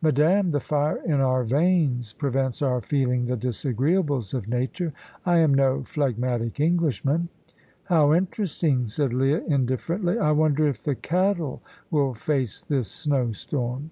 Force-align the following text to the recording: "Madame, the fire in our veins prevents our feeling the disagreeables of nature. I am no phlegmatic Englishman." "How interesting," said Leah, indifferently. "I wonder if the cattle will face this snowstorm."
"Madame, 0.00 0.52
the 0.52 0.60
fire 0.60 1.00
in 1.04 1.14
our 1.20 1.42
veins 1.42 2.12
prevents 2.12 2.62
our 2.62 2.80
feeling 2.80 3.26
the 3.26 3.36
disagreeables 3.36 4.32
of 4.32 4.46
nature. 4.46 4.92
I 5.26 5.38
am 5.38 5.52
no 5.52 5.82
phlegmatic 5.82 6.60
Englishman." 6.60 7.30
"How 7.86 8.14
interesting," 8.14 8.86
said 8.86 9.12
Leah, 9.12 9.42
indifferently. 9.44 10.20
"I 10.20 10.30
wonder 10.30 10.68
if 10.68 10.84
the 10.84 10.94
cattle 10.94 11.62
will 11.90 12.14
face 12.14 12.60
this 12.62 12.88
snowstorm." 12.88 13.90